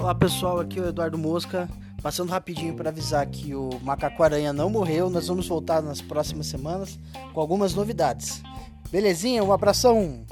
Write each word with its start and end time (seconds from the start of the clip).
Olá 0.00 0.14
pessoal, 0.14 0.58
aqui 0.58 0.78
é 0.78 0.82
o 0.82 0.88
Eduardo 0.88 1.18
Mosca, 1.18 1.68
passando 2.02 2.30
rapidinho 2.30 2.74
para 2.74 2.88
avisar 2.88 3.26
que 3.26 3.54
o 3.54 3.68
Macaco 3.82 4.22
Aranha 4.22 4.50
não 4.50 4.70
morreu, 4.70 5.10
nós 5.10 5.28
vamos 5.28 5.46
voltar 5.46 5.82
nas 5.82 6.00
próximas 6.00 6.46
semanas 6.46 6.98
com 7.34 7.38
algumas 7.38 7.74
novidades. 7.74 8.42
Belezinha? 8.90 9.44
Um 9.44 9.52
abração! 9.52 10.24